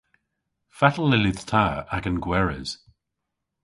[0.77, 1.63] Fatel yllydh ta
[1.95, 2.69] agan gweres?